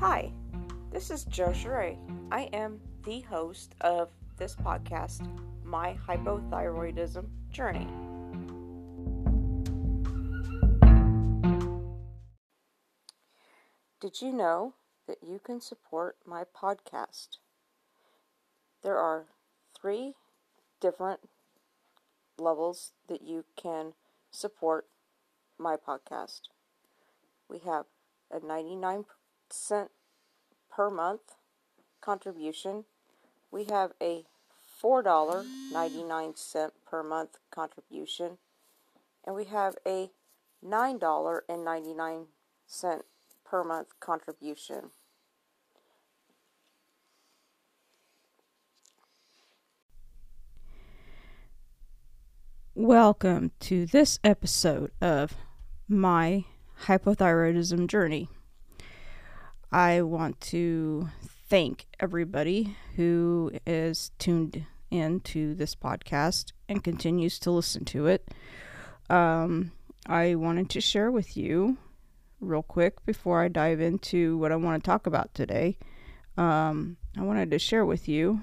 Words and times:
Hi, 0.00 0.32
this 0.90 1.10
is 1.10 1.24
Joe 1.24 1.50
Sheree. 1.50 1.98
I 2.32 2.44
am 2.54 2.80
the 3.04 3.20
host 3.20 3.74
of 3.82 4.08
this 4.38 4.56
podcast, 4.56 5.28
My 5.62 5.94
Hypothyroidism 6.08 7.26
Journey. 7.50 7.86
Did 14.00 14.22
you 14.22 14.32
know 14.32 14.72
that 15.06 15.18
you 15.22 15.38
can 15.38 15.60
support 15.60 16.16
my 16.24 16.44
podcast? 16.44 17.36
There 18.82 18.96
are 18.96 19.26
three 19.78 20.14
different 20.80 21.20
levels 22.38 22.92
that 23.06 23.20
you 23.20 23.44
can 23.54 23.92
support 24.30 24.86
my 25.58 25.76
podcast. 25.76 26.48
We 27.50 27.58
have 27.58 27.84
a 28.30 28.40
99 28.40 29.04
cent 29.52 29.90
per 30.80 30.88
month 30.88 31.36
contribution. 32.00 32.86
We 33.50 33.64
have 33.64 33.92
a 34.00 34.24
$4.99 34.82 36.70
per 36.86 37.02
month 37.02 37.36
contribution. 37.50 38.38
And 39.22 39.36
we 39.36 39.44
have 39.44 39.76
a 39.86 40.10
$9.99 40.66 42.28
per 43.44 43.62
month 43.62 43.88
contribution. 44.00 44.92
Welcome 52.74 53.50
to 53.60 53.84
this 53.84 54.18
episode 54.24 54.92
of 55.02 55.34
my 55.86 56.46
hypothyroidism 56.84 57.86
journey. 57.86 58.30
I 59.72 60.02
want 60.02 60.40
to 60.42 61.10
thank 61.48 61.86
everybody 62.00 62.76
who 62.96 63.52
is 63.64 64.10
tuned 64.18 64.66
in 64.90 65.20
to 65.20 65.54
this 65.54 65.76
podcast 65.76 66.52
and 66.68 66.82
continues 66.82 67.38
to 67.40 67.52
listen 67.52 67.84
to 67.86 68.06
it. 68.06 68.26
Um, 69.08 69.70
I 70.06 70.34
wanted 70.34 70.70
to 70.70 70.80
share 70.80 71.12
with 71.12 71.36
you, 71.36 71.78
real 72.40 72.64
quick, 72.64 73.04
before 73.06 73.42
I 73.42 73.48
dive 73.48 73.80
into 73.80 74.36
what 74.38 74.50
I 74.50 74.56
want 74.56 74.82
to 74.82 74.88
talk 74.88 75.06
about 75.06 75.34
today. 75.34 75.78
Um, 76.36 76.96
I 77.16 77.22
wanted 77.22 77.52
to 77.52 77.58
share 77.60 77.84
with 77.84 78.08
you 78.08 78.42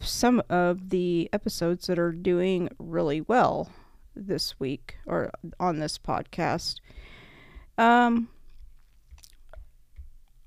some 0.00 0.40
of 0.48 0.90
the 0.90 1.28
episodes 1.32 1.88
that 1.88 1.98
are 1.98 2.12
doing 2.12 2.68
really 2.78 3.22
well 3.22 3.72
this 4.14 4.58
week 4.60 4.98
or 5.04 5.32
on 5.58 5.80
this 5.80 5.98
podcast. 5.98 6.76
Um, 7.76 8.28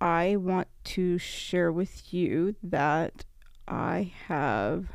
I 0.03 0.35
want 0.35 0.67
to 0.83 1.17
share 1.17 1.71
with 1.71 2.13
you 2.13 2.55
that 2.61 3.23
I 3.65 4.11
have 4.27 4.87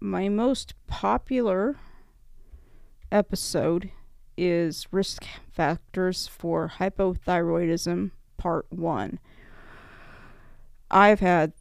my 0.00 0.28
most 0.28 0.74
popular 0.88 1.76
episode 3.12 3.92
is 4.36 4.88
risk 4.90 5.24
factors 5.52 6.26
for 6.26 6.72
hypothyroidism 6.78 8.10
part 8.38 8.66
1. 8.70 9.20
I've 10.90 11.20
had 11.20 11.52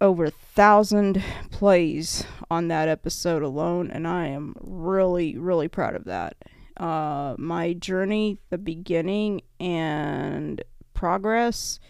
over 0.00 0.24
a 0.24 0.30
thousand 0.32 1.22
plays 1.52 2.24
on 2.50 2.66
that 2.66 2.88
episode 2.88 3.44
alone, 3.44 3.88
and 3.92 4.08
I 4.08 4.26
am 4.26 4.56
really, 4.60 5.38
really 5.38 5.68
proud 5.68 5.94
of 5.94 6.06
that. 6.06 6.34
Uh, 6.76 7.36
my 7.38 7.74
journey, 7.74 8.38
the 8.48 8.58
beginning, 8.58 9.42
and 9.60 10.60
progress 11.00 11.80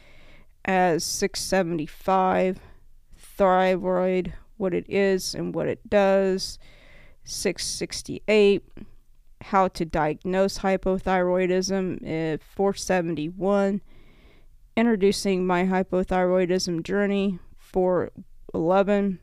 as 0.65 1.03
675, 1.03 2.61
thyroid, 3.17 4.35
what 4.57 4.73
it 4.73 4.89
is 4.89 5.35
and 5.35 5.53
what 5.53 5.67
it 5.67 5.91
does, 5.91 6.61
668, 7.25 8.63
how 9.41 9.67
to 9.67 9.85
diagnose 9.85 10.61
hypothyroidism, 10.61 11.97
uh, 12.05 12.39
471, 12.55 13.81
introducing 14.77 15.45
my 15.45 15.65
hypothyroidism 15.65 16.85
journey, 16.85 17.41
411, 17.57 19.19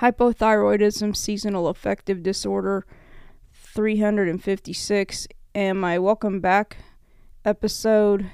hypothyroidism 0.00 1.16
seasonal 1.16 1.68
affective 1.68 2.22
disorder, 2.22 2.84
356, 3.50 5.26
and 5.54 5.80
my 5.80 5.98
welcome 5.98 6.40
back 6.40 6.76
episode 7.46 8.30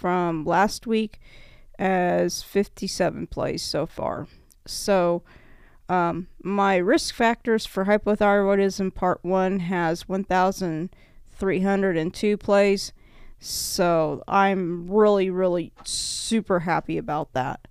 from 0.00 0.44
last 0.46 0.86
week 0.86 1.20
as 1.78 2.42
57 2.42 3.26
plays 3.26 3.62
so 3.62 3.84
far. 3.84 4.26
So, 4.66 5.22
um, 5.90 6.28
my 6.42 6.76
risk 6.76 7.14
factors 7.14 7.66
for 7.66 7.84
hypothyroidism 7.84 8.94
part 8.94 9.22
1 9.22 9.58
has 9.60 10.08
1,302 10.08 12.36
plays. 12.38 12.92
So, 13.38 14.24
I'm 14.26 14.90
really, 14.90 15.28
really 15.28 15.72
super 15.84 16.60
happy 16.60 16.96
about 16.96 17.34
that. 17.34 17.68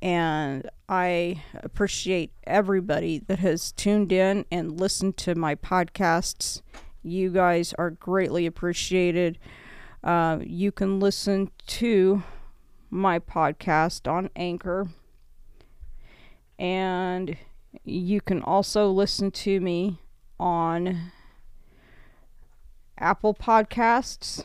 And 0.00 0.70
I 0.88 1.42
appreciate 1.54 2.32
everybody 2.44 3.18
that 3.26 3.40
has 3.40 3.72
tuned 3.72 4.12
in 4.12 4.46
and 4.50 4.80
listened 4.80 5.18
to 5.18 5.34
my 5.34 5.56
podcasts. 5.56 6.62
You 7.02 7.28
guys 7.30 7.74
are 7.78 7.90
greatly 7.90 8.46
appreciated. 8.46 9.38
Uh, 10.06 10.38
you 10.44 10.70
can 10.70 11.00
listen 11.00 11.50
to 11.66 12.22
my 12.90 13.18
podcast 13.18 14.08
on 14.08 14.30
Anchor. 14.36 14.86
And 16.60 17.36
you 17.84 18.20
can 18.20 18.40
also 18.40 18.88
listen 18.88 19.32
to 19.32 19.58
me 19.60 19.98
on 20.38 21.10
Apple 22.96 23.34
Podcasts, 23.34 24.44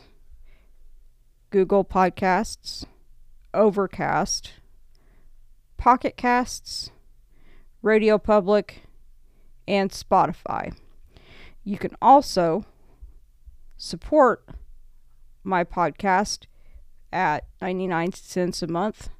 Google 1.50 1.84
Podcasts, 1.84 2.84
Overcast, 3.54 4.54
Pocket 5.76 6.16
Casts, 6.16 6.90
Radio 7.82 8.18
Public, 8.18 8.82
and 9.68 9.92
Spotify. 9.92 10.74
You 11.62 11.78
can 11.78 11.94
also 12.02 12.64
support 13.76 14.44
my 15.44 15.64
podcast 15.64 16.46
at 17.12 17.44
99 17.60 18.12
cents 18.12 18.62
a 18.62 18.66
month, 18.66 19.10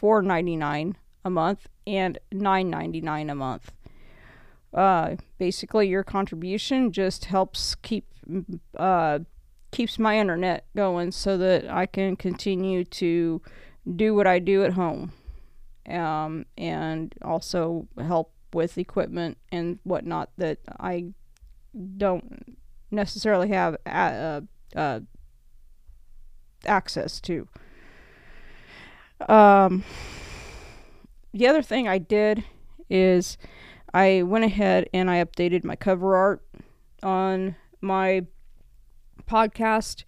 4.99 0.00 0.94
a 1.24 1.30
month, 1.30 1.68
and 1.86 2.18
9.99 2.32 3.30
a 3.30 3.34
month. 3.34 3.72
Uh, 4.72 5.16
basically, 5.38 5.88
your 5.88 6.02
contribution 6.02 6.90
just 6.90 7.26
helps 7.26 7.74
keep 7.76 8.06
uh, 8.76 9.20
keeps 9.70 9.98
my 9.98 10.18
internet 10.18 10.64
going 10.74 11.12
so 11.12 11.36
that 11.36 11.68
I 11.68 11.86
can 11.86 12.16
continue 12.16 12.84
to 12.84 13.42
do 13.96 14.14
what 14.14 14.26
I 14.26 14.38
do 14.38 14.64
at 14.64 14.72
home, 14.72 15.12
um, 15.88 16.46
and 16.56 17.14
also 17.22 17.86
help 17.98 18.32
with 18.52 18.78
equipment 18.78 19.36
and 19.52 19.78
whatnot 19.84 20.30
that 20.38 20.58
I 20.80 21.06
don't 21.96 22.56
necessarily 22.90 23.48
have 23.48 23.76
uh, 23.84 24.40
uh, 24.74 25.00
access 26.66 27.20
to. 27.20 27.48
Um, 29.28 29.84
the 31.32 31.46
other 31.46 31.62
thing 31.62 31.88
I 31.88 31.98
did 31.98 32.44
is 32.90 33.38
I 33.92 34.22
went 34.22 34.44
ahead 34.44 34.88
and 34.92 35.10
I 35.10 35.24
updated 35.24 35.64
my 35.64 35.76
cover 35.76 36.16
art 36.16 36.42
on 37.02 37.56
my 37.80 38.26
podcast, 39.28 40.04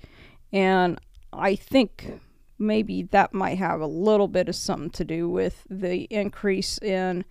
and 0.53 1.01
I 1.33 1.55
think 1.55 2.21
maybe 2.59 3.03
that 3.03 3.35
might 3.35 3.59
have 3.59 3.81
a 3.81 3.87
little 3.87 4.29
bit 4.29 4.49
of 4.49 4.57
something 4.57 4.91
to 4.91 5.05
do 5.05 5.29
with 5.29 5.65
the 5.69 6.05
increase 6.05 6.79
in 6.79 7.25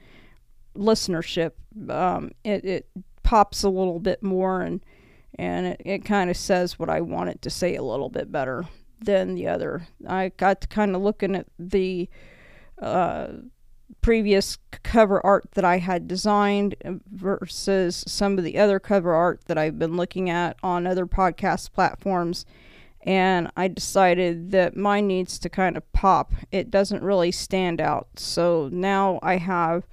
listenership. 0.76 1.52
Um, 1.90 2.32
it, 2.44 2.64
it 2.64 2.90
pops 3.24 3.64
a 3.64 3.70
little 3.70 4.00
bit 4.00 4.22
more 4.22 4.62
and 4.62 4.82
and 5.38 5.66
it, 5.66 5.82
it 5.84 6.06
kind 6.06 6.30
of 6.30 6.38
says 6.38 6.80
what 6.80 6.90
I 6.90 7.02
want 7.02 7.30
it 7.30 7.42
to 7.42 7.50
say 7.50 7.76
a 7.76 7.84
little 7.84 8.08
bit 8.08 8.32
better 8.32 8.66
than 9.00 9.36
the 9.36 9.48
other. 9.48 9.88
I 10.08 10.30
got 10.38 10.62
to 10.62 10.68
kind 10.68 10.96
of 10.96 11.02
looking 11.02 11.36
at 11.36 11.48
the 11.58 12.10
uh, 12.82 13.28
previous 14.02 14.58
cover 14.84 15.26
art 15.26 15.46
that 15.54 15.66
I 15.66 15.78
had 15.80 16.08
designed 16.08 16.76
versus 17.12 18.04
some 18.08 18.38
of 18.38 18.44
the 18.44 18.58
other 18.58 18.80
cover 18.80 19.14
art 19.14 19.42
that 19.48 19.58
I've 19.58 19.80
been 19.80 19.98
looking 19.98 20.30
at 20.30 20.58
on 20.62 20.88
other 20.88 21.06
podcast 21.06 21.72
platforms. 21.74 22.46
And 23.02 23.52
I 23.56 23.68
decided 23.68 24.52
that 24.52 24.76
mine 24.76 25.08
needs 25.08 25.38
to 25.40 25.50
kind 25.50 25.78
of 25.78 25.92
pop. 25.94 26.34
It 26.52 26.72
doesn't 26.72 27.04
really 27.04 27.32
stand 27.32 27.80
out. 27.80 28.08
So 28.18 28.70
now 28.72 29.20
I 29.22 29.38
have 29.38 29.88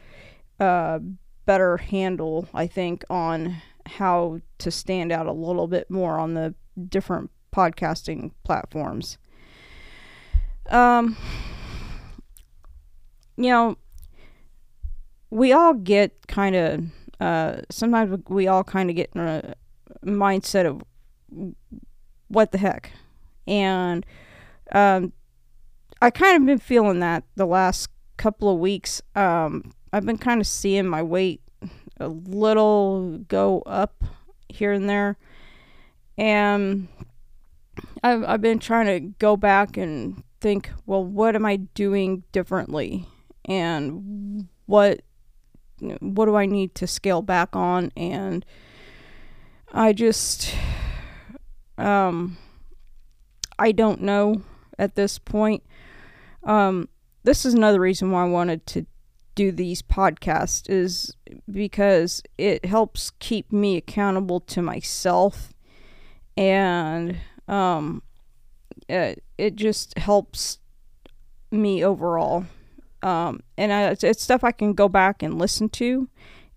a 0.59 1.01
better 1.45 1.77
handle, 1.77 2.49
I 2.55 2.67
think, 2.67 3.05
on 3.11 3.61
how 3.85 4.41
to 4.59 4.71
stand 4.71 5.13
out 5.13 5.27
a 5.27 5.33
little 5.33 5.67
bit 5.67 5.91
more 5.91 6.19
on 6.19 6.35
the 6.35 6.55
different 6.89 7.31
podcasting 7.53 8.33
platforms. 8.45 9.19
Um, 10.69 11.17
you 13.37 13.51
know, 13.51 13.77
we 15.31 15.53
all 15.53 15.75
get 15.75 16.27
kind 16.29 16.57
of, 16.57 16.85
uh, 17.21 17.63
sometimes 17.71 18.23
we 18.29 18.47
all 18.49 18.65
kind 18.65 18.91
of 18.91 18.97
get 18.97 19.11
in 19.15 19.21
a 19.21 19.55
mindset 20.05 20.67
of 20.67 20.83
what 22.29 22.53
the 22.53 22.59
heck. 22.59 22.91
And, 23.47 24.05
um, 24.73 25.13
I 26.01 26.11
kind 26.11 26.37
of 26.37 26.47
been 26.47 26.59
feeling 26.59 27.01
that 27.01 27.23
the 27.37 27.47
last 27.47 27.89
couple 28.17 28.53
of 28.53 28.59
weeks. 28.59 29.01
Um, 29.15 29.73
I've 29.93 30.07
been 30.07 30.19
kind 30.19 30.41
of 30.41 30.47
seeing 30.47 30.87
my 30.87 31.03
weight 31.03 31.43
a 32.01 32.09
little 32.09 33.19
go 33.29 33.63
up 33.63 34.05
here 34.49 34.73
and 34.73 34.89
there. 34.89 35.17
And 36.19 36.89
I've, 38.03 38.25
I've 38.25 38.41
been 38.41 38.59
trying 38.59 38.87
to 38.87 39.01
go 39.19 39.37
back 39.37 39.77
and 39.77 40.23
think, 40.41 40.71
well, 40.87 41.05
what 41.05 41.37
am 41.37 41.47
I 41.47 41.57
doing 41.57 42.25
differently? 42.33 43.07
And 43.45 44.49
what 44.67 45.03
what 45.99 46.27
do 46.27 46.37
I 46.37 46.47
need 46.47 46.77
to 46.77 46.87
scale 46.87 47.23
back 47.23 47.57
on? 47.57 47.91
And 47.97 48.45
I 49.73 49.93
just 49.93 50.55
um 51.79 52.37
I 53.59 53.73
don't 53.73 54.01
know 54.03 54.43
at 54.79 54.95
this 54.95 55.19
point. 55.19 55.63
Um 56.45 56.89
this 57.25 57.45
is 57.45 57.55
another 57.55 57.81
reason 57.81 58.11
why 58.11 58.23
I 58.23 58.29
wanted 58.29 58.67
to 58.69 58.87
do 59.35 59.51
these 59.51 59.83
podcasts 59.83 60.69
is 60.69 61.15
because 61.51 62.23
it 62.37 62.65
helps 62.65 63.11
keep 63.19 63.51
me 63.51 63.77
accountable 63.77 64.41
to 64.41 64.61
myself 64.61 65.53
and 66.37 67.19
um 67.53 68.03
it, 68.89 69.23
it 69.39 69.57
just 69.57 69.97
helps 69.99 70.59
me 71.51 71.85
overall 71.85 72.47
um 73.03 73.41
and 73.57 73.73
I, 73.73 73.91
it's, 73.91 74.03
it's 74.03 74.23
stuff 74.23 74.43
I 74.43 74.53
can 74.53 74.73
go 74.73 74.89
back 74.89 75.23
and 75.23 75.39
listen 75.39 75.69
to 75.71 76.09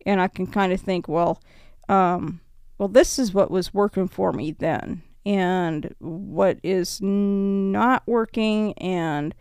and 0.06 0.22
I 0.22 0.28
can 0.28 0.48
kind 0.48 0.72
of 0.72 0.82
think 0.82 1.08
well 1.08 1.42
um 1.90 2.40
well 2.78 2.88
this 2.88 3.20
is 3.20 3.34
what 3.34 3.52
was 3.52 3.74
working 3.74 4.08
for 4.08 4.32
me 4.32 4.52
then 4.52 5.04
and 5.26 5.94
what 6.00 6.60
is 6.64 7.02
not 7.02 8.04
working 8.06 8.74
and 8.74 9.34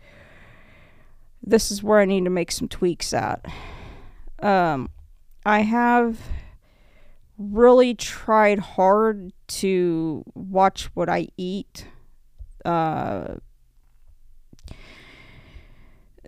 this 1.45 1.71
is 1.71 1.83
where 1.83 1.99
I 1.99 2.05
need 2.05 2.23
to 2.23 2.29
make 2.29 2.51
some 2.51 2.67
tweaks 2.67 3.13
at. 3.13 3.45
Um, 4.39 4.89
I 5.45 5.61
have 5.61 6.19
really 7.37 7.93
tried 7.93 8.59
hard 8.59 9.33
to 9.47 10.23
watch 10.33 10.89
what 10.93 11.09
I 11.09 11.27
eat. 11.37 11.87
Uh, 12.63 13.35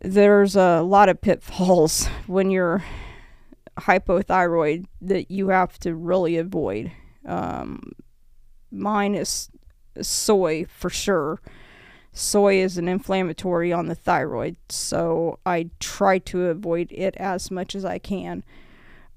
there's 0.01 0.55
a 0.55 0.81
lot 0.81 1.09
of 1.09 1.21
pitfalls 1.21 2.07
when 2.27 2.51
you're 2.51 2.83
hypothyroid 3.77 4.85
that 5.01 5.29
you 5.31 5.49
have 5.49 5.77
to 5.79 5.95
really 5.95 6.37
avoid. 6.37 6.91
Um, 7.25 7.91
mine 8.71 9.15
is 9.15 9.49
soy 10.01 10.65
for 10.65 10.89
sure 10.89 11.39
soy 12.17 12.55
is 12.55 12.77
an 12.77 12.87
inflammatory 12.87 13.71
on 13.71 13.87
the 13.87 13.95
thyroid, 13.95 14.57
so 14.69 15.39
I 15.45 15.69
try 15.79 16.19
to 16.19 16.47
avoid 16.47 16.91
it 16.91 17.15
as 17.17 17.51
much 17.51 17.75
as 17.75 17.85
I 17.85 17.99
can. 17.99 18.43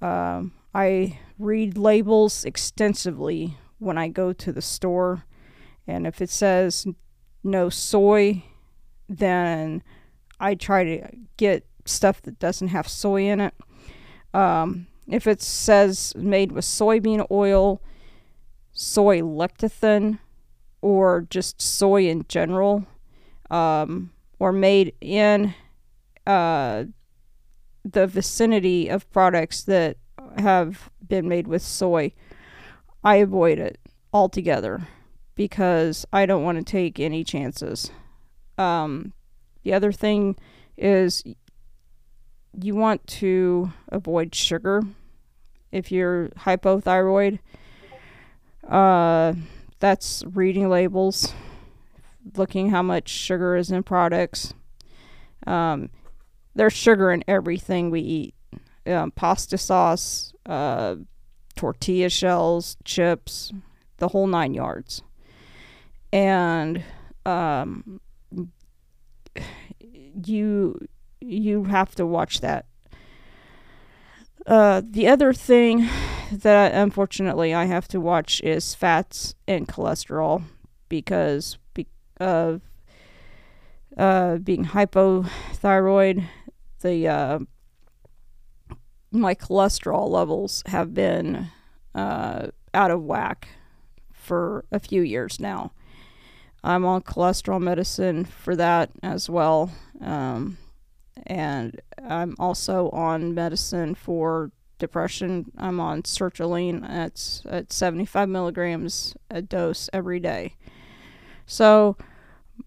Um, 0.02 0.52
I 0.74 1.18
read 1.40 1.78
labels 1.78 2.44
extensively 2.44 3.56
when 3.78 3.96
I 3.96 4.08
go 4.08 4.32
to 4.32 4.52
the 4.52 4.62
store, 4.62 5.24
and 5.86 6.06
if 6.06 6.20
it 6.20 6.30
says 6.30 6.86
no 7.42 7.68
soy, 7.68 8.44
then 9.08 9.82
I 10.38 10.54
try 10.54 10.84
to 10.84 11.08
get 11.36 11.66
stuff 11.84 12.22
that 12.22 12.38
doesn't 12.38 12.68
have 12.68 12.88
soy 12.88 13.22
in 13.22 13.40
it. 13.40 13.54
Um, 14.34 14.86
if 15.08 15.26
it 15.26 15.42
says 15.42 16.14
made 16.14 16.52
with 16.52 16.64
soybean 16.64 17.26
oil, 17.30 17.82
soy 18.72 19.20
lecithin, 19.20 20.18
or 20.82 21.26
just 21.30 21.60
soy 21.60 22.06
in 22.06 22.24
general, 22.28 22.86
um, 23.50 24.12
or 24.38 24.52
made 24.52 24.94
in 25.00 25.54
uh, 26.26 26.84
the 27.84 28.06
vicinity 28.06 28.88
of 28.88 29.10
products 29.10 29.62
that 29.64 29.96
have 30.38 30.90
been 31.06 31.28
made 31.28 31.46
with 31.46 31.62
soy, 31.62 32.12
I 33.02 33.16
avoid 33.16 33.58
it 33.58 33.78
altogether 34.12 34.86
because 35.34 36.06
I 36.12 36.26
don't 36.26 36.44
want 36.44 36.58
to 36.58 36.64
take 36.64 37.00
any 37.00 37.24
chances. 37.24 37.90
Um, 38.58 39.12
the 39.62 39.72
other 39.72 39.92
thing 39.92 40.36
is 40.76 41.24
you 42.60 42.74
want 42.74 43.06
to 43.06 43.72
avoid 43.88 44.34
sugar 44.34 44.82
if 45.72 45.92
you're 45.92 46.28
hypothyroid. 46.30 47.38
Uh, 48.66 49.34
that's 49.78 50.22
reading 50.26 50.68
labels, 50.68 51.32
looking 52.36 52.70
how 52.70 52.82
much 52.82 53.08
sugar 53.08 53.56
is 53.56 53.70
in 53.70 53.82
products. 53.82 54.52
Um, 55.46 55.90
there's 56.54 56.72
sugar 56.72 57.10
in 57.10 57.24
everything 57.26 57.90
we 57.90 58.00
eat 58.00 58.34
um, 58.90 59.10
pasta 59.10 59.58
sauce, 59.58 60.32
uh, 60.46 60.96
tortilla 61.56 62.08
shells, 62.08 62.76
chips, 62.84 63.52
the 63.98 64.08
whole 64.08 64.26
nine 64.26 64.54
yards. 64.54 65.02
And 66.12 66.82
um, 67.24 68.00
you 70.26 70.88
you 71.20 71.64
have 71.64 71.94
to 71.94 72.06
watch 72.06 72.40
that. 72.40 72.66
Uh, 74.46 74.82
the 74.84 75.06
other 75.06 75.32
thing 75.32 75.88
that 76.32 76.72
unfortunately 76.72 77.52
I 77.52 77.66
have 77.66 77.86
to 77.88 78.00
watch 78.00 78.40
is 78.42 78.74
fats 78.74 79.34
and 79.46 79.68
cholesterol 79.68 80.44
because 80.88 81.58
be- 81.74 81.86
of 82.18 82.62
uh, 83.96 84.38
being 84.38 84.64
hypothyroid, 84.64 86.24
the 86.80 87.08
uh, 87.08 87.38
my 89.10 89.34
cholesterol 89.34 90.08
levels 90.08 90.62
have 90.66 90.94
been 90.94 91.48
uh, 91.94 92.48
out 92.72 92.90
of 92.90 93.02
whack 93.02 93.48
for 94.12 94.64
a 94.70 94.78
few 94.78 95.02
years 95.02 95.40
now. 95.40 95.72
I'm 96.62 96.84
on 96.84 97.02
cholesterol 97.02 97.60
medicine 97.60 98.24
for 98.24 98.54
that 98.56 98.90
as 99.02 99.30
well. 99.30 99.72
Um, 100.00 100.58
and 101.26 101.80
I'm 102.02 102.36
also 102.38 102.90
on 102.90 103.34
medicine 103.34 103.94
for 103.94 104.52
depression. 104.78 105.50
I'm 105.56 105.80
on 105.80 106.02
sertraline. 106.02 106.88
It's 107.06 107.42
at 107.46 107.72
75 107.72 108.28
milligrams 108.28 109.14
a 109.30 109.42
dose 109.42 109.88
every 109.92 110.20
day. 110.20 110.56
So 111.46 111.96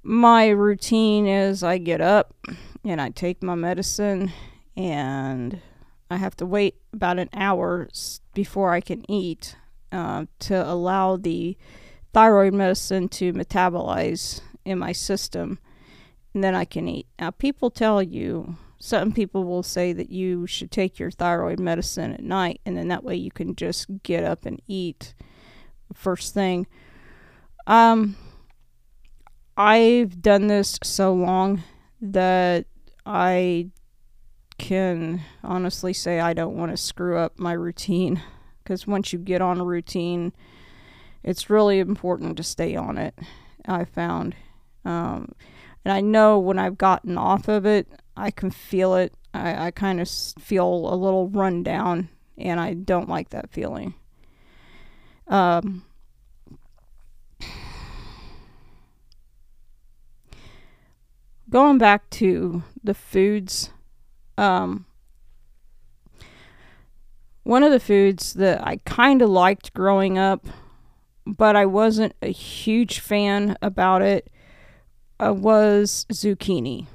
my 0.01 0.49
routine 0.49 1.27
is 1.27 1.63
I 1.63 1.77
get 1.77 2.01
up 2.01 2.35
and 2.83 2.99
I 2.99 3.09
take 3.09 3.41
my 3.43 3.55
medicine 3.55 4.31
and 4.75 5.61
I 6.13 6.17
have 6.17 6.35
to 6.37 6.45
wait 6.45 6.75
about 6.93 7.19
an 7.19 7.29
hour 7.33 7.89
before 8.33 8.71
I 8.71 8.81
can 8.81 9.09
eat 9.09 9.55
uh, 9.91 10.25
to 10.39 10.71
allow 10.71 11.17
the 11.17 11.57
thyroid 12.13 12.53
medicine 12.53 13.09
to 13.09 13.33
metabolize 13.33 14.41
in 14.65 14.79
my 14.79 14.91
system, 14.91 15.59
and 16.33 16.43
then 16.43 16.55
I 16.55 16.65
can 16.65 16.87
eat. 16.87 17.07
Now, 17.19 17.31
people 17.31 17.69
tell 17.69 18.01
you, 18.01 18.57
some 18.79 19.11
people 19.11 19.43
will 19.43 19.63
say 19.63 19.93
that 19.93 20.09
you 20.09 20.47
should 20.47 20.71
take 20.71 20.99
your 20.99 21.11
thyroid 21.11 21.59
medicine 21.59 22.13
at 22.13 22.23
night, 22.23 22.61
and 22.65 22.77
then 22.77 22.87
that 22.89 23.03
way 23.03 23.15
you 23.15 23.31
can 23.31 23.55
just 23.55 23.87
get 24.03 24.23
up 24.23 24.45
and 24.45 24.61
eat 24.67 25.13
first 25.93 26.33
thing. 26.33 26.67
Um, 27.67 28.17
I've 29.55 30.21
done 30.21 30.47
this 30.47 30.79
so 30.83 31.13
long 31.13 31.63
that 32.01 32.65
I 33.05 33.69
can 34.57 35.21
honestly 35.43 35.93
say 35.93 36.19
I 36.19 36.33
don't 36.33 36.57
want 36.57 36.71
to 36.71 36.77
screw 36.77 37.17
up 37.17 37.39
my 37.39 37.53
routine 37.53 38.21
because 38.63 38.87
once 38.87 39.11
you 39.11 39.19
get 39.19 39.41
on 39.41 39.59
a 39.59 39.65
routine, 39.65 40.33
it's 41.23 41.49
really 41.49 41.79
important 41.79 42.37
to 42.37 42.43
stay 42.43 42.75
on 42.75 42.97
it. 42.97 43.17
I 43.65 43.85
found, 43.85 44.35
um, 44.85 45.33
and 45.85 45.93
I 45.93 46.01
know 46.01 46.39
when 46.39 46.59
I've 46.59 46.77
gotten 46.77 47.17
off 47.17 47.47
of 47.47 47.65
it, 47.65 47.87
I 48.15 48.31
can 48.31 48.51
feel 48.51 48.95
it. 48.95 49.13
I, 49.33 49.67
I 49.67 49.71
kind 49.71 49.99
of 49.99 50.09
feel 50.09 50.65
a 50.65 50.95
little 50.95 51.29
run 51.29 51.63
down, 51.63 52.09
and 52.37 52.59
I 52.59 52.73
don't 52.73 53.09
like 53.09 53.29
that 53.29 53.49
feeling. 53.51 53.95
Um, 55.27 55.85
going 61.49 61.77
back 61.77 62.09
to 62.11 62.63
the 62.83 62.93
foods, 62.93 63.71
um, 64.37 64.85
one 67.43 67.63
of 67.63 67.71
the 67.71 67.79
foods 67.79 68.33
that 68.33 68.65
I 68.65 68.77
kind 68.85 69.21
of 69.21 69.29
liked 69.29 69.73
growing 69.73 70.17
up 70.17 70.45
but 71.25 71.55
I 71.55 71.65
wasn't 71.65 72.15
a 72.21 72.31
huge 72.31 72.99
fan 72.99 73.57
about 73.61 74.01
it 74.01 74.29
uh, 75.23 75.33
was 75.33 76.05
zucchini. 76.11 76.87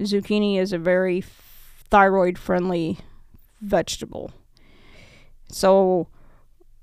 Zucchini 0.00 0.58
is 0.58 0.72
a 0.72 0.78
very 0.78 1.22
thyroid 1.90 2.38
friendly 2.38 2.98
vegetable. 3.60 4.32
So 5.48 6.08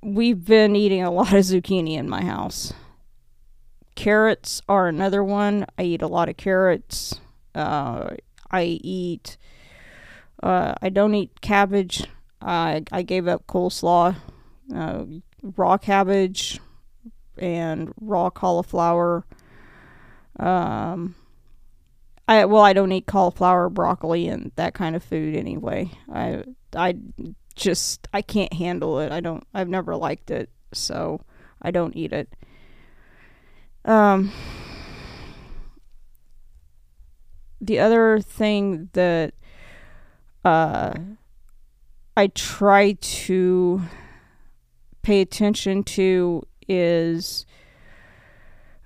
we've 0.02 0.46
been 0.46 0.76
eating 0.76 1.04
a 1.04 1.12
lot 1.12 1.34
of 1.34 1.44
zucchini 1.46 1.98
in 1.98 2.10
my 2.10 2.24
house. 2.24 2.74
Carrots 3.96 4.62
are 4.68 4.88
another 4.88 5.24
one. 5.24 5.66
I 5.78 5.84
eat 5.84 6.02
a 6.02 6.08
lot 6.08 6.30
of 6.30 6.38
carrots. 6.38 7.20
Uh, 7.54 8.16
I 8.50 8.64
eat. 8.64 9.38
Uh, 10.44 10.76
I 10.82 10.90
don't 10.90 11.16
eat 11.16 11.40
cabbage. 11.40 12.06
I 12.42 12.84
I 12.92 13.02
gave 13.02 13.30
up 13.30 13.48
coleslaw, 13.48 14.18
uh, 14.76 15.06
raw 15.42 15.78
cabbage, 15.78 16.60
and 17.38 17.94
raw 18.02 18.30
cauliflower. 18.30 19.26
Um, 20.38 21.16
I 22.28 22.44
well, 22.44 22.62
I 22.62 22.74
don't 22.74 22.92
eat 22.92 23.06
cauliflower, 23.06 23.70
broccoli, 23.70 24.28
and 24.28 24.52
that 24.58 24.74
kind 24.74 24.98
of 24.98 25.04
food 25.04 25.34
anyway. 25.34 25.92
I 26.12 26.44
I 26.76 26.98
just 27.56 28.10
I 28.14 28.22
can't 28.22 28.52
handle 28.52 29.00
it. 29.00 29.14
I 29.14 29.22
don't. 29.22 29.48
I've 29.54 29.70
never 29.70 29.96
liked 29.96 30.30
it, 30.30 30.50
so 30.74 31.22
I 31.62 31.72
don't 31.72 31.96
eat 31.96 32.12
it. 32.12 32.28
Um, 33.86 34.30
the 37.62 37.80
other 37.80 38.20
thing 38.20 38.90
that 38.92 39.36
uh, 40.44 40.94
I 42.16 42.28
try 42.28 42.94
to 42.94 43.82
pay 45.02 45.22
attention 45.22 45.84
to 45.84 46.44
is 46.70 47.46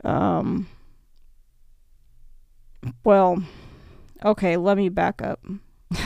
um 0.03 0.67
well 3.03 3.43
okay 4.23 4.57
let 4.57 4.77
me 4.77 4.89
back 4.89 5.21
up. 5.21 5.39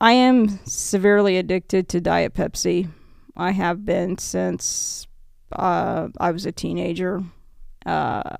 I 0.00 0.12
am 0.12 0.60
severely 0.64 1.38
addicted 1.38 1.88
to 1.88 2.00
diet 2.00 2.34
pepsi. 2.34 2.90
I 3.36 3.52
have 3.52 3.84
been 3.84 4.18
since 4.18 5.06
uh, 5.52 6.08
i 6.20 6.30
was 6.30 6.44
a 6.46 6.52
teenager. 6.52 7.22
Uh, 7.86 8.36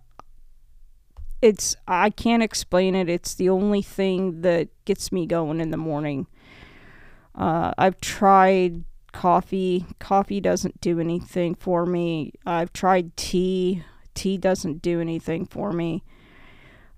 it's 1.41 1.77
i 1.87 2.11
can't 2.11 2.43
explain 2.43 2.95
it 2.95 3.09
it's 3.09 3.35
the 3.35 3.49
only 3.49 3.83
thing 3.83 4.41
that 4.43 4.69
gets 4.85 5.13
me 5.13 5.27
going 5.27 5.61
in 5.61 5.71
the 5.71 5.77
morning 5.77 6.27
uh, 7.35 7.73
i've 7.79 8.01
tried 8.01 8.85
coffee. 9.13 9.85
Coffee 9.99 10.41
doesn't 10.41 10.81
do 10.81 11.01
anything 11.01 11.55
for 11.55 11.87
me. 11.87 12.33
I've 12.47 12.73
tried 12.73 13.17
tea. 13.17 13.83
Tea 14.15 14.39
doesn't 14.39 14.83
do 14.83 15.01
anything 15.01 15.47
for 15.47 15.73
me. 15.73 16.05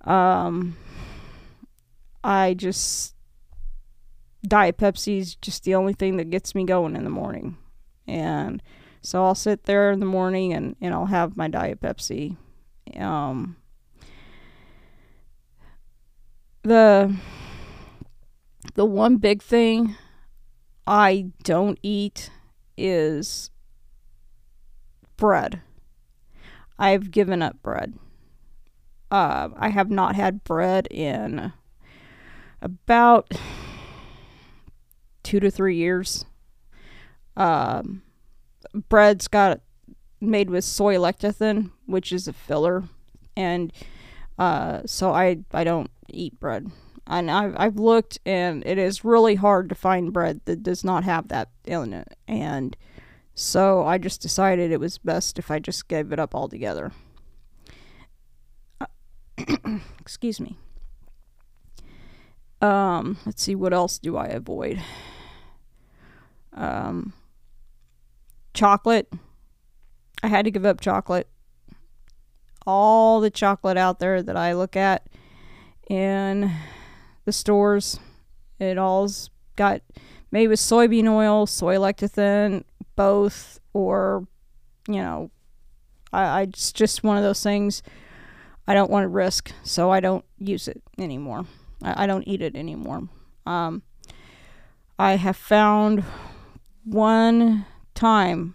Um, 0.03 0.77
I 2.23 2.55
just 2.55 3.15
Diet 4.43 4.79
Pepsi's 4.79 5.35
just 5.35 5.65
the 5.65 5.75
only 5.75 5.93
thing 5.93 6.17
that 6.17 6.31
gets 6.31 6.55
me 6.55 6.65
going 6.65 6.97
in 6.97 7.05
the 7.05 7.11
morning. 7.11 7.57
And 8.07 8.63
so 9.03 9.25
I'll 9.25 9.35
sit 9.35 9.65
there 9.65 9.91
in 9.91 10.01
the 10.01 10.07
morning 10.07 10.53
and, 10.53 10.77
and 10.81 10.95
I'll 10.95 11.07
have 11.07 11.37
my 11.37 11.49
Diet 11.49 11.81
Pepsi. 11.81 12.37
Um, 12.97 13.57
the 16.63 17.15
the 18.75 18.85
one 18.85 19.17
big 19.17 19.43
thing 19.43 19.97
I 20.87 21.27
don't 21.43 21.79
eat 21.83 22.31
is 22.77 23.51
bread. 25.17 25.63
I've 26.79 27.11
given 27.11 27.43
up 27.43 27.63
bread. 27.63 27.95
Uh, 29.11 29.51
I 29.57 29.69
have 29.69 29.91
not 29.91 30.15
had 30.15 30.45
bread 30.45 30.87
in 30.91 31.53
about 32.63 33.33
two 35.23 35.41
to 35.41 35.51
three 35.51 35.77
years. 35.77 36.25
Um, 37.37 38.03
bread's 38.89 39.29
got 39.29 39.61
made 40.21 40.51
with 40.51 40.65
soy 40.65 40.97
lecithin, 40.97 41.71
which 41.87 42.13
is 42.13 42.29
a 42.29 42.33
filler, 42.33 42.85
and 43.37 43.73
uh, 44.39 44.83
so 44.87 45.13
I 45.13 45.39
I 45.53 45.65
don't 45.65 45.91
eat 46.15 46.39
bread. 46.41 46.71
And 47.07 47.31
I've, 47.31 47.55
I've 47.57 47.77
looked 47.77 48.19
and 48.25 48.65
it 48.67 48.79
is 48.79 49.05
really 49.05 49.35
hard 49.35 49.69
to 49.69 49.75
find 49.75 50.13
bread 50.13 50.41
that 50.45 50.63
does 50.63 50.85
not 50.85 51.05
have 51.05 51.29
that 51.29 51.51
in 51.67 51.93
it. 51.93 52.17
And 52.29 52.77
so 53.35 53.85
i 53.87 53.97
just 53.97 54.21
decided 54.21 54.71
it 54.71 54.81
was 54.81 54.99
best 54.99 55.39
if 55.39 55.51
i 55.51 55.59
just 55.59 55.89
gave 55.89 56.13
it 56.13 56.19
up 56.19 56.35
altogether. 56.35 56.93
Excuse 59.99 60.41
me. 60.41 60.59
Um 62.61 63.17
let's 63.25 63.43
see 63.43 63.55
what 63.55 63.73
else 63.73 63.99
do 63.99 64.19
i 64.19 64.27
avoid? 64.27 64.83
Um 66.53 67.15
chocolate. 68.53 69.11
I 70.23 70.27
had 70.29 70.45
to 70.45 70.51
give 70.51 70.67
up 70.67 70.81
chocolate. 70.81 71.29
All 72.67 73.21
the 73.21 73.31
chocolate 73.31 73.79
out 73.79 74.01
there 74.01 74.23
that 74.23 74.37
i 74.37 74.53
look 74.53 74.77
at 74.77 75.07
and 75.91 76.51
the 77.25 77.33
stores. 77.33 77.99
It 78.59 78.79
all's 78.79 79.31
got 79.57 79.83
made 80.31 80.49
with 80.49 80.61
soybean 80.61 81.09
oil, 81.09 81.47
soy 81.47 81.77
lecithin, 81.77 82.65
both, 82.97 83.59
or 83.75 84.27
you 84.89 85.03
know, 85.03 85.31
I, 86.13 86.23
I 86.23 86.41
it's 86.43 86.73
just 86.73 87.05
one 87.05 87.17
of 87.17 87.23
those 87.23 87.43
things. 87.43 87.83
I 88.67 88.75
don't 88.75 88.91
want 88.91 89.05
to 89.05 89.09
risk, 89.09 89.53
so 89.65 89.91
I 89.91 90.01
don't 90.01 90.25
use 90.39 90.69
it 90.69 90.81
anymore. 90.97 91.47
I, 91.83 92.05
I 92.05 92.07
don't 92.07 92.27
eat 92.27 92.41
it 92.41 92.55
anymore. 92.55 93.09
Um, 93.45 93.83
I 94.99 95.17
have 95.17 95.37
found 95.37 96.05
one 96.85 97.67
time 97.95 98.55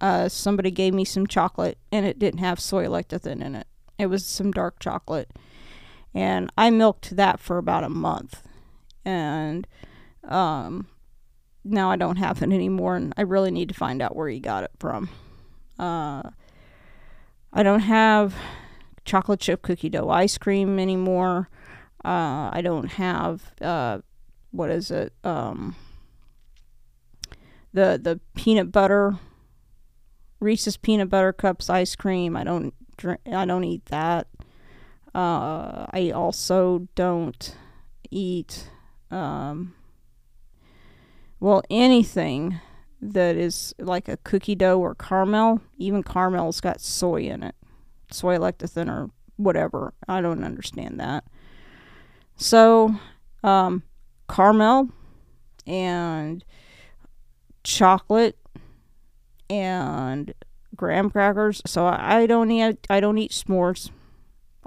uh, 0.00 0.28
somebody 0.28 0.70
gave 0.70 0.94
me 0.94 1.04
some 1.04 1.26
chocolate 1.26 1.78
and 1.90 2.04
it 2.04 2.18
didn't 2.18 2.40
have 2.40 2.60
soy 2.60 2.86
lecithin 2.86 3.42
in 3.42 3.54
it. 3.54 3.66
It 3.98 4.06
was 4.06 4.24
some 4.24 4.52
dark 4.52 4.78
chocolate 4.78 5.30
and 6.14 6.50
I 6.56 6.70
milked 6.70 7.16
that 7.16 7.40
for 7.40 7.58
about 7.58 7.84
a 7.84 7.88
month, 7.88 8.42
and 9.04 9.66
um, 10.24 10.86
now 11.64 11.90
I 11.90 11.96
don't 11.96 12.16
have 12.16 12.42
it 12.42 12.52
anymore, 12.52 12.96
and 12.96 13.12
I 13.16 13.22
really 13.22 13.50
need 13.50 13.68
to 13.68 13.74
find 13.74 14.02
out 14.02 14.16
where 14.16 14.28
he 14.28 14.40
got 14.40 14.64
it 14.64 14.70
from. 14.78 15.08
Uh, 15.78 16.22
I 17.52 17.62
don't 17.62 17.80
have 17.80 18.34
chocolate 19.04 19.40
chip 19.40 19.62
cookie 19.62 19.88
dough 19.88 20.10
ice 20.10 20.38
cream 20.38 20.78
anymore. 20.78 21.48
Uh, 22.04 22.50
I 22.52 22.60
don't 22.62 22.92
have 22.92 23.52
uh, 23.60 23.98
what 24.50 24.70
is 24.70 24.90
it? 24.90 25.12
Um, 25.24 25.76
the 27.72 27.98
the 28.02 28.20
peanut 28.34 28.72
butter 28.72 29.18
Reese's 30.40 30.76
peanut 30.76 31.08
butter 31.08 31.32
cups 31.32 31.68
ice 31.68 31.96
cream. 31.96 32.36
I 32.36 32.44
don't 32.44 32.72
drink. 32.96 33.20
I 33.26 33.44
don't 33.44 33.64
eat 33.64 33.86
that. 33.86 34.28
Uh, 35.18 35.84
I 35.90 36.12
also 36.12 36.86
don't 36.94 37.56
eat, 38.08 38.70
um, 39.10 39.74
well, 41.40 41.60
anything 41.68 42.60
that 43.02 43.34
is 43.34 43.74
like 43.80 44.06
a 44.06 44.18
cookie 44.18 44.54
dough 44.54 44.78
or 44.78 44.94
caramel. 44.94 45.60
Even 45.76 46.04
caramel's 46.04 46.60
got 46.60 46.80
soy 46.80 47.22
in 47.22 47.42
it, 47.42 47.56
soy 48.12 48.36
lecithin 48.36 48.88
or 48.88 49.10
whatever. 49.34 49.92
I 50.06 50.20
don't 50.20 50.44
understand 50.44 51.00
that. 51.00 51.24
So, 52.36 52.94
um, 53.42 53.82
caramel 54.28 54.90
and 55.66 56.44
chocolate 57.64 58.38
and 59.50 60.32
graham 60.76 61.10
crackers. 61.10 61.60
So 61.66 61.86
I 61.86 62.26
don't 62.26 62.52
eat 62.52 62.86
I 62.88 63.00
don't 63.00 63.18
eat 63.18 63.32
s'mores. 63.32 63.90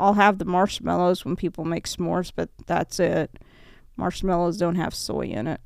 I'll 0.02 0.14
have 0.14 0.40
the 0.40 0.46
marshmallows 0.46 1.24
when 1.24 1.36
people 1.36 1.64
make 1.64 1.86
s'mores, 1.86 2.32
but 2.36 2.50
that's 2.66 3.00
it. 3.00 3.38
Marshmallows 3.96 4.58
don't 4.58 4.74
have 4.74 4.96
soy 4.96 5.28
in 5.28 5.46
it. 5.46 5.62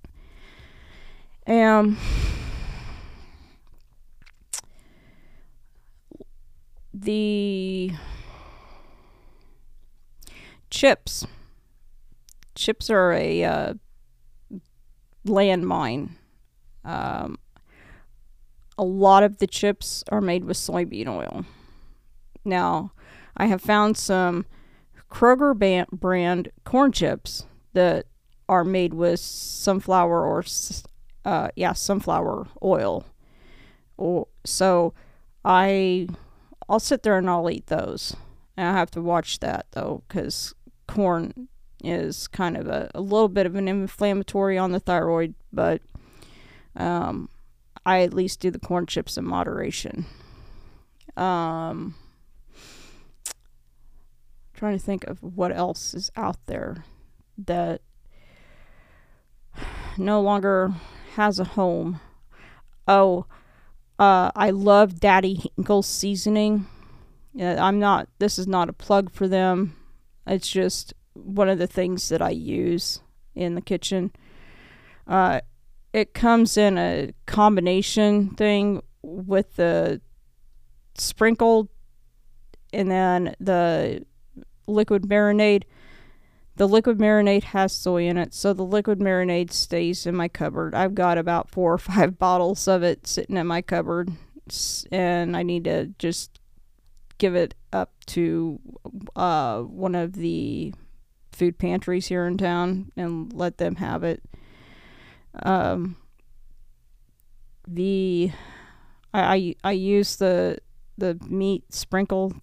Um, 1.48 1.98
the 6.94 7.94
chips. 10.70 11.26
Chips 12.56 12.90
are 12.90 13.14
a 13.14 13.44
uh, 13.46 13.74
landmine. 15.26 16.10
Um, 16.84 17.40
a 18.78 18.84
lot 18.84 19.24
of 19.24 19.38
the 19.38 19.48
chips 19.48 20.04
are 20.10 20.20
made 20.20 20.44
with 20.44 20.58
soybean 20.58 21.08
oil. 21.08 21.46
Now, 22.44 22.92
I 23.38 23.48
have 23.48 23.62
found 23.62 23.98
some 23.98 24.46
Kroger 25.10 25.88
brand 25.92 26.52
corn 26.64 26.92
chips 26.92 27.46
that 27.74 28.06
are 28.48 28.64
made 28.64 28.94
with 28.94 29.20
sunflower 29.20 30.26
or 30.26 30.44
uh, 31.24 31.50
yeah 31.56 31.74
sunflower 31.74 32.48
oil. 32.64 33.06
so 34.44 34.94
I 35.44 36.08
I'll 36.68 36.80
sit 36.80 37.04
there 37.04 37.18
and 37.18 37.30
I'll 37.30 37.50
eat 37.50 37.68
those. 37.68 38.16
I 38.58 38.62
have 38.62 38.92
to 38.92 39.02
watch 39.02 39.40
that 39.40 39.68
though, 39.72 40.04
because 40.08 40.54
corn 40.88 41.48
is 41.84 42.28
kind 42.28 42.58
of 42.58 42.68
a, 42.68 42.90
a 42.96 43.02
little 43.02 43.28
bit 43.30 43.46
of 43.46 43.56
an 43.56 43.68
inflammatory 43.68 44.58
on 44.58 44.72
the 44.72 44.80
thyroid, 44.80 45.36
but 45.54 45.82
um, 46.76 47.30
I 47.86 48.02
at 48.02 48.14
least 48.14 48.40
do 48.40 48.50
the 48.50 48.60
corn 48.60 48.86
chips 48.86 49.18
in 49.18 49.26
moderation. 49.26 50.06
Um, 51.16 51.96
trying 54.56 54.78
to 54.78 54.84
think 54.84 55.04
of 55.06 55.22
what 55.22 55.52
else 55.52 55.94
is 55.94 56.12
out 56.16 56.38
there 56.46 56.86
that 57.38 57.82
no 59.98 60.22
longer 60.22 60.74
has 61.16 61.40
a 61.40 61.44
home. 61.44 62.00
Oh, 62.88 63.26
uh, 64.00 64.32
I 64.36 64.52
love 64.52 65.00
Daddy 65.00 65.52
Hinkle's 65.56 65.88
seasoning. 65.88 66.68
I'm 67.40 67.80
not. 67.80 68.08
This 68.20 68.40
is 68.40 68.48
not 68.48 68.70
a 68.70 68.74
plug 68.74 69.12
for 69.12 69.28
them. 69.28 69.76
It's 70.28 70.50
just 70.50 70.94
one 71.14 71.50
of 71.50 71.60
the 71.60 71.68
things 71.68 72.10
that 72.10 72.22
I 72.22 72.30
use 72.30 73.02
in 73.34 73.56
the 73.56 73.62
kitchen. 73.62 74.12
Uh, 75.08 75.42
it 75.94 76.14
comes 76.14 76.58
in 76.58 76.78
a 76.78 77.14
combination 77.26 78.32
thing 78.32 78.82
with 79.02 79.56
the 79.56 80.02
sprinkled 80.98 81.70
and 82.74 82.90
then 82.92 83.36
the 83.40 84.06
liquid 84.68 85.04
marinade. 85.04 85.64
The 86.58 86.68
liquid 86.68 86.98
marinade 86.98 87.44
has 87.46 87.74
soy 87.74 88.08
in 88.08 88.18
it, 88.18 88.34
so 88.34 88.54
the 88.54 88.64
liquid 88.64 89.00
marinade 89.00 89.52
stays 89.52 90.06
in 90.06 90.16
my 90.16 90.28
cupboard. 90.28 90.74
I've 90.74 90.96
got 90.96 91.18
about 91.18 91.50
four 91.50 91.74
or 91.74 91.78
five 91.78 92.18
bottles 92.20 92.68
of 92.68 92.82
it 92.84 93.08
sitting 93.08 93.38
in 93.38 93.48
my 93.48 93.62
cupboard, 93.62 94.12
and 94.92 95.36
I 95.36 95.44
need 95.44 95.66
to 95.66 95.88
just 96.00 96.40
give 97.18 97.36
it 97.36 97.56
up 97.74 97.94
to 98.06 98.60
uh, 99.16 99.62
one 99.62 99.96
of 99.96 100.14
the 100.14 100.74
food 101.32 101.58
pantries 101.58 102.08
here 102.08 102.26
in 102.26 102.38
town 102.38 102.92
and 102.96 103.32
let 103.34 103.58
them 103.58 103.76
have 103.76 104.04
it. 104.04 104.24
Um, 105.44 105.98
the 107.68 108.32
I, 109.14 109.36
I 109.36 109.56
I 109.64 109.72
use 109.72 110.16
the 110.16 110.60
the 110.98 111.18
meat 111.28 111.74
sprinkle 111.74 112.34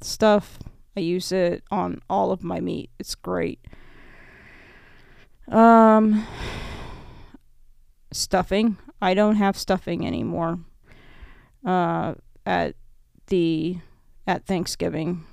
stuff. 0.00 0.58
I 0.96 1.00
use 1.00 1.32
it 1.32 1.62
on 1.70 2.00
all 2.08 2.32
of 2.32 2.42
my 2.42 2.60
meat. 2.60 2.90
It's 2.98 3.14
great. 3.14 3.60
Um 5.48 6.26
stuffing. 8.12 8.76
I 9.00 9.14
don't 9.14 9.36
have 9.36 9.56
stuffing 9.56 10.06
anymore. 10.06 10.60
Uh 11.64 12.14
at 12.44 12.74
the 13.28 13.78
at 14.26 14.46
Thanksgiving. 14.46 15.24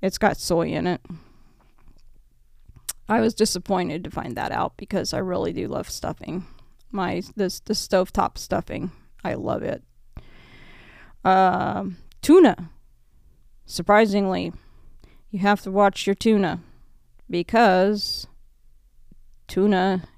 It's 0.00 0.18
got 0.18 0.36
soy 0.36 0.68
in 0.68 0.86
it. 0.86 1.00
I 3.08 3.20
was 3.20 3.34
disappointed 3.34 4.04
to 4.04 4.10
find 4.10 4.36
that 4.36 4.52
out 4.52 4.76
because 4.76 5.12
I 5.12 5.18
really 5.18 5.52
do 5.52 5.68
love 5.68 5.90
stuffing. 5.90 6.46
My 6.90 7.22
this 7.36 7.60
the 7.60 7.74
stovetop 7.74 8.38
stuffing. 8.38 8.90
I 9.22 9.34
love 9.34 9.62
it. 9.62 9.82
Um, 11.24 11.98
tuna. 12.20 12.70
Surprisingly, 13.64 14.52
you 15.30 15.38
have 15.38 15.62
to 15.62 15.70
watch 15.70 16.06
your 16.06 16.14
tuna 16.14 16.60
because 17.30 18.26
tuna 19.48 20.08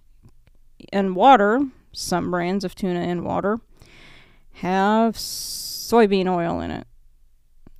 and 0.92 1.14
water, 1.14 1.60
some 1.92 2.30
brands 2.30 2.64
of 2.64 2.74
tuna 2.74 3.00
and 3.00 3.24
water, 3.24 3.58
have 4.54 5.14
soybean 5.14 6.28
oil 6.28 6.60
in 6.60 6.70
it. 6.70 6.86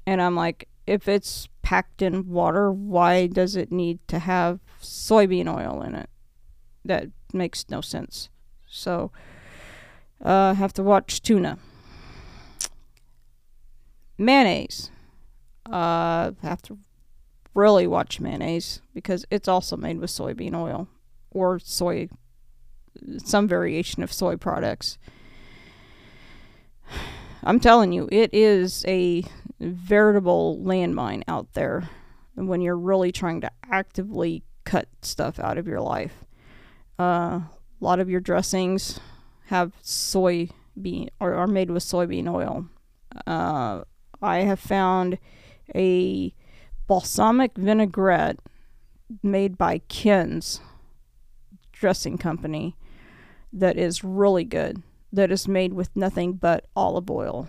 And 0.06 0.20
I'm 0.20 0.36
like, 0.36 0.68
if 0.86 1.08
it's 1.08 1.48
packed 1.62 2.02
in 2.02 2.28
water, 2.28 2.70
why 2.70 3.26
does 3.26 3.56
it 3.56 3.72
need 3.72 3.98
to 4.08 4.18
have 4.18 4.60
soybean 4.80 5.48
oil 5.48 5.82
in 5.82 5.94
it? 5.94 6.10
That 6.84 7.08
makes 7.32 7.68
no 7.70 7.80
sense. 7.80 8.28
So, 8.66 9.10
uh, 10.22 10.54
have 10.54 10.72
to 10.74 10.82
watch 10.82 11.22
tuna. 11.22 11.58
Mayonnaise. 14.18 14.90
Uh, 15.66 16.32
have 16.42 16.62
to 16.62 16.78
really 17.54 17.86
watch 17.86 18.20
mayonnaise 18.20 18.82
because 18.92 19.24
it's 19.30 19.48
also 19.48 19.76
made 19.76 19.98
with 19.98 20.10
soybean 20.10 20.54
oil 20.54 20.88
or 21.30 21.58
soy, 21.58 22.08
some 23.18 23.48
variation 23.48 24.02
of 24.02 24.12
soy 24.12 24.36
products. 24.36 24.98
I'm 27.44 27.60
telling 27.60 27.92
you, 27.92 28.08
it 28.10 28.32
is 28.32 28.84
a 28.88 29.24
veritable 29.60 30.58
landmine 30.62 31.22
out 31.28 31.52
there 31.54 31.88
when 32.34 32.60
you're 32.60 32.76
really 32.76 33.12
trying 33.12 33.40
to 33.42 33.50
actively 33.70 34.42
cut 34.64 34.88
stuff 35.02 35.38
out 35.38 35.58
of 35.58 35.66
your 35.66 35.80
life. 35.80 36.24
Uh, 36.98 37.40
a 37.42 37.50
lot 37.80 38.00
of 38.00 38.08
your 38.08 38.20
dressings 38.20 38.98
have 39.46 39.72
soybean 39.82 41.08
or 41.20 41.34
are 41.34 41.46
made 41.46 41.70
with 41.70 41.82
soybean 41.82 42.32
oil. 42.32 42.66
Uh, 43.26 43.82
I 44.22 44.38
have 44.38 44.60
found 44.60 45.18
a 45.74 46.34
balsamic 46.86 47.56
vinaigrette 47.56 48.38
made 49.22 49.56
by 49.56 49.78
Ken's 49.88 50.60
dressing 51.72 52.18
company 52.18 52.76
that 53.52 53.76
is 53.76 54.02
really 54.02 54.44
good. 54.44 54.82
That 55.12 55.30
is 55.30 55.46
made 55.46 55.74
with 55.74 55.94
nothing 55.94 56.32
but 56.34 56.66
olive 56.74 57.08
oil, 57.08 57.48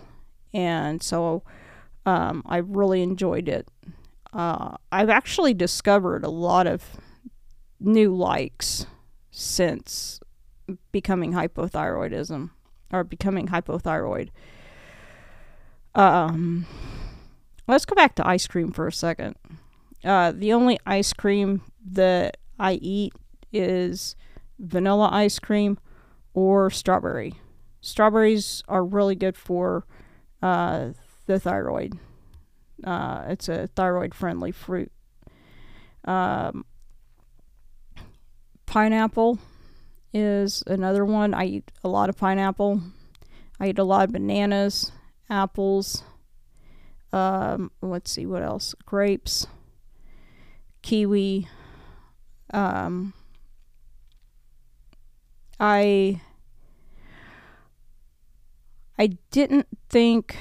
and 0.54 1.02
so 1.02 1.42
um, 2.04 2.42
I 2.46 2.58
really 2.58 3.02
enjoyed 3.02 3.48
it. 3.48 3.68
Uh, 4.32 4.76
I've 4.92 5.10
actually 5.10 5.52
discovered 5.52 6.24
a 6.24 6.30
lot 6.30 6.66
of 6.68 6.84
new 7.80 8.14
likes 8.14 8.86
since 9.30 10.20
becoming 10.92 11.32
hypothyroidism 11.32 12.50
or 12.92 13.04
becoming 13.04 13.48
hypothyroid. 13.48 14.28
Um, 15.94 16.66
let's 17.66 17.84
go 17.84 17.94
back 17.94 18.14
to 18.16 18.26
ice 18.26 18.46
cream 18.46 18.72
for 18.72 18.86
a 18.86 18.92
second. 18.92 19.36
Uh, 20.04 20.32
the 20.32 20.52
only 20.52 20.78
ice 20.86 21.12
cream 21.12 21.62
that 21.84 22.36
I 22.58 22.74
eat 22.74 23.12
is 23.52 24.16
vanilla 24.58 25.08
ice 25.12 25.38
cream 25.38 25.78
or 26.34 26.70
strawberry. 26.70 27.34
Strawberries 27.80 28.62
are 28.68 28.84
really 28.84 29.14
good 29.14 29.36
for 29.36 29.86
uh, 30.42 30.90
the 31.26 31.38
thyroid. 31.40 31.98
Uh, 32.84 33.24
it's 33.28 33.48
a 33.48 33.68
thyroid 33.68 34.14
friendly 34.14 34.52
fruit. 34.52 34.92
Um, 36.04 36.64
pineapple 38.66 39.38
is 40.12 40.62
another 40.66 41.04
one. 41.04 41.34
I 41.34 41.44
eat 41.44 41.72
a 41.82 41.88
lot 41.88 42.08
of 42.08 42.16
pineapple. 42.16 42.80
I 43.58 43.68
eat 43.68 43.78
a 43.78 43.84
lot 43.84 44.04
of 44.04 44.12
bananas, 44.12 44.92
apples. 45.30 46.02
Um, 47.16 47.70
let's 47.80 48.10
see 48.10 48.26
what 48.26 48.42
else. 48.42 48.74
Grapes, 48.84 49.46
kiwi. 50.82 51.48
Um, 52.52 53.14
I 55.58 56.20
I 58.98 59.16
didn't 59.30 59.66
think 59.88 60.36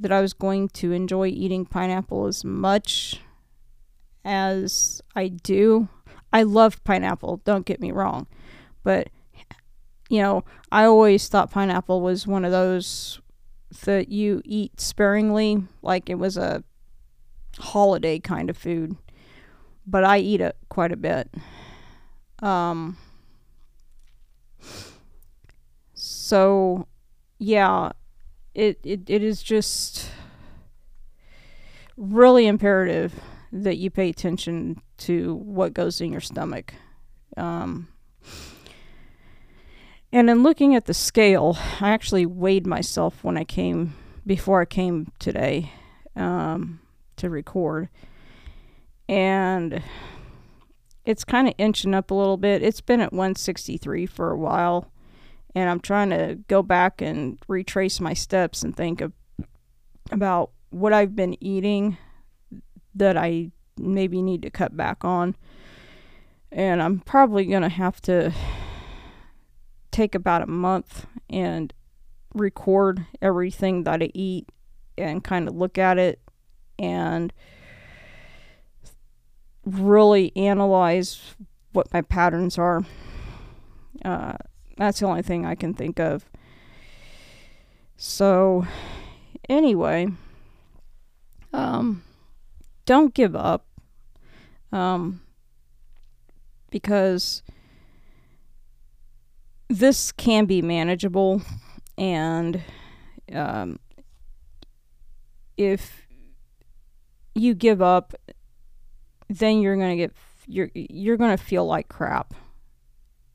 that 0.00 0.10
I 0.10 0.20
was 0.20 0.32
going 0.32 0.68
to 0.70 0.90
enjoy 0.90 1.28
eating 1.28 1.64
pineapple 1.64 2.26
as 2.26 2.44
much 2.44 3.20
as 4.24 5.00
I 5.14 5.28
do. 5.28 5.88
I 6.32 6.42
love 6.42 6.82
pineapple, 6.82 7.40
don't 7.44 7.64
get 7.64 7.80
me 7.80 7.92
wrong. 7.92 8.26
But 8.82 9.10
you 10.08 10.22
know, 10.22 10.42
I 10.72 10.86
always 10.86 11.28
thought 11.28 11.52
pineapple 11.52 12.00
was 12.00 12.26
one 12.26 12.44
of 12.44 12.50
those 12.50 13.20
that 13.84 14.08
you 14.08 14.42
eat 14.44 14.80
sparingly, 14.80 15.64
like 15.82 16.08
it 16.08 16.16
was 16.16 16.36
a 16.36 16.64
holiday 17.58 18.18
kind 18.18 18.50
of 18.50 18.56
food. 18.56 18.96
But 19.86 20.04
I 20.04 20.18
eat 20.18 20.40
it 20.40 20.56
quite 20.68 20.92
a 20.92 20.96
bit. 20.96 21.32
Um 22.40 22.96
so 25.94 26.86
yeah, 27.38 27.92
it, 28.54 28.80
it, 28.82 29.08
it 29.08 29.22
is 29.22 29.42
just 29.42 30.10
really 31.96 32.46
imperative 32.46 33.20
that 33.52 33.76
you 33.76 33.90
pay 33.90 34.08
attention 34.08 34.80
to 34.98 35.34
what 35.34 35.74
goes 35.74 36.00
in 36.00 36.12
your 36.12 36.20
stomach. 36.20 36.74
Um, 37.36 37.88
and 40.12 40.30
in 40.30 40.42
looking 40.42 40.74
at 40.74 40.86
the 40.86 40.94
scale, 40.94 41.58
I 41.80 41.90
actually 41.90 42.26
weighed 42.26 42.66
myself 42.66 43.22
when 43.22 43.36
I 43.36 43.44
came, 43.44 43.94
before 44.26 44.60
I 44.60 44.64
came 44.64 45.12
today 45.18 45.72
um, 46.16 46.80
to 47.16 47.30
record. 47.30 47.88
And 49.08 49.82
it's 51.04 51.24
kind 51.24 51.48
of 51.48 51.54
inching 51.58 51.94
up 51.94 52.10
a 52.10 52.14
little 52.14 52.36
bit. 52.36 52.62
It's 52.62 52.80
been 52.80 53.00
at 53.00 53.12
163 53.12 54.06
for 54.06 54.30
a 54.30 54.38
while 54.38 54.90
and 55.54 55.68
I'm 55.68 55.80
trying 55.80 56.10
to 56.10 56.38
go 56.46 56.62
back 56.62 57.00
and 57.00 57.38
retrace 57.48 58.00
my 58.00 58.14
steps 58.14 58.62
and 58.62 58.76
think 58.76 59.00
of 59.00 59.12
about 60.10 60.50
what 60.70 60.92
I've 60.92 61.16
been 61.16 61.42
eating 61.42 61.96
that 62.94 63.16
I 63.16 63.50
maybe 63.76 64.22
need 64.22 64.42
to 64.42 64.50
cut 64.50 64.76
back 64.76 65.04
on. 65.04 65.36
And 66.52 66.82
I'm 66.82 67.00
probably 67.00 67.44
going 67.44 67.62
to 67.62 67.68
have 67.68 68.00
to 68.02 68.32
take 69.90 70.14
about 70.14 70.42
a 70.42 70.46
month 70.46 71.06
and 71.30 71.72
record 72.34 73.06
everything 73.20 73.84
that 73.84 74.02
I 74.02 74.10
eat 74.14 74.48
and 74.96 75.22
kind 75.22 75.48
of 75.48 75.54
look 75.54 75.78
at 75.78 75.98
it 75.98 76.20
and 76.78 77.32
really 79.64 80.32
analyze 80.36 81.34
what 81.72 81.92
my 81.92 82.02
patterns 82.02 82.58
are. 82.58 82.84
Uh, 84.04 84.34
that's 84.76 85.00
the 85.00 85.06
only 85.06 85.22
thing 85.22 85.44
I 85.44 85.54
can 85.54 85.74
think 85.74 85.98
of. 85.98 86.24
So, 87.96 88.66
anyway, 89.48 90.08
um, 91.52 92.04
don't 92.86 93.12
give 93.12 93.34
up. 93.34 93.66
Um, 94.70 95.22
because 96.70 97.42
this 99.68 100.12
can 100.12 100.46
be 100.46 100.62
manageable 100.62 101.42
and 101.96 102.62
um, 103.32 103.78
if 105.56 106.06
you 107.34 107.54
give 107.54 107.82
up 107.82 108.14
then 109.28 109.60
you're 109.60 109.76
to 109.90 109.96
get 109.96 110.12
you're 110.46 110.70
you're 110.74 111.16
to 111.36 111.42
feel 111.42 111.66
like 111.66 111.88
crap 111.88 112.34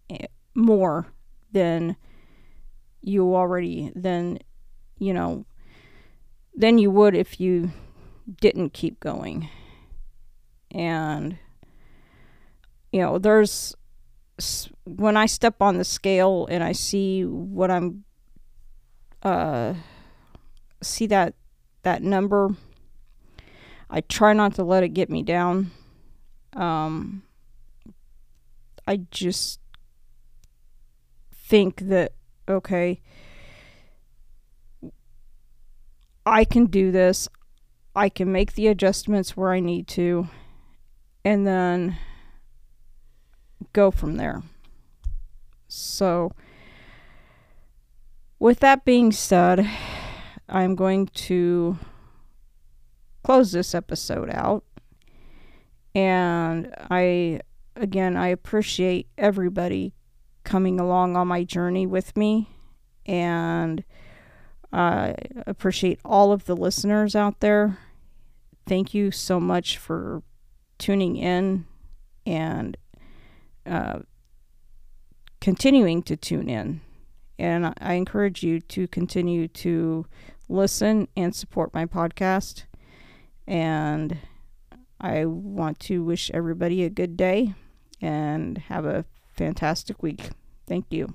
eh, 0.10 0.26
more 0.56 1.08
than 1.52 1.96
you 3.02 3.36
already 3.36 3.92
than 3.96 4.40
you 4.98 5.14
know 5.14 5.46
than 6.56 6.78
you 6.78 6.90
would 6.90 7.16
if 7.16 7.40
you 7.40 7.72
didn't 8.40 8.74
keep 8.74 9.00
going. 9.00 9.50
And 10.72 11.38
you 12.92 13.02
know 13.02 13.18
there's 13.18 13.76
when 14.86 15.16
i 15.16 15.26
step 15.26 15.62
on 15.62 15.78
the 15.78 15.84
scale 15.84 16.48
and 16.50 16.64
i 16.64 16.72
see 16.72 17.24
what 17.24 17.70
i'm 17.70 18.04
uh 19.22 19.74
see 20.82 21.06
that 21.06 21.36
that 21.84 22.02
number 22.02 22.56
i 23.90 24.02
try 24.02 24.34
not 24.34 24.56
to 24.56 24.64
let 24.64 24.84
it 24.84 24.90
get 24.90 25.10
me 25.10 25.22
down. 25.22 25.72
Um 26.54 27.24
i 28.88 28.98
just 29.12 29.60
think 31.32 31.82
that 31.82 32.14
okay 32.48 33.02
i 36.26 36.44
can 36.46 36.66
do 36.66 36.92
this. 36.92 37.28
I 37.96 38.10
can 38.10 38.32
make 38.32 38.54
the 38.54 38.68
adjustments 38.68 39.38
where 39.38 39.52
i 39.52 39.60
need 39.60 39.88
to. 39.90 40.28
And 41.24 41.46
then 41.46 41.98
go 43.74 43.92
from 43.92 44.18
there. 44.18 44.42
So, 45.68 46.34
with 48.40 48.60
that 48.60 48.86
being 48.86 49.12
said, 49.12 49.68
I'm 50.50 50.76
going 50.76 51.08
to 51.08 51.78
close 53.24 53.52
this 53.52 53.74
episode 53.74 54.30
out. 54.30 54.64
And 55.96 56.74
I, 56.92 57.40
again, 57.76 58.18
I 58.18 58.28
appreciate 58.28 59.08
everybody 59.18 59.94
coming 60.44 60.80
along 60.80 61.16
on 61.16 61.28
my 61.28 61.44
journey 61.44 61.88
with 61.88 62.16
me. 62.18 62.50
And 63.06 63.84
I 64.72 65.16
appreciate 65.46 66.00
all 66.04 66.32
of 66.32 66.46
the 66.46 66.56
listeners 66.56 67.16
out 67.16 67.40
there. 67.40 67.78
Thank 68.68 68.94
you 68.94 69.12
so 69.12 69.40
much 69.40 69.78
for 69.78 70.24
tuning 70.78 71.16
in 71.16 71.66
and 72.26 72.78
uh, 73.66 74.00
continuing 75.42 76.04
to 76.04 76.16
tune 76.16 76.50
in. 76.50 76.82
And 77.40 77.74
I 77.80 77.94
encourage 77.94 78.44
you 78.44 78.60
to 78.62 78.88
continue 78.88 79.48
to 79.50 80.06
listen 80.48 81.08
and 81.18 81.36
support 81.36 81.74
my 81.74 81.86
podcast. 81.86 82.64
And 83.48 84.18
I 85.02 85.26
want 85.26 85.80
to 85.82 86.04
wish 86.04 86.32
everybody 86.34 86.84
a 86.84 86.90
good 86.90 87.18
day 87.18 87.56
and 88.02 88.58
have 88.58 88.86
a 88.86 89.06
fantastic 89.32 90.02
week. 90.02 90.30
Thank 90.68 90.86
you. 90.92 91.14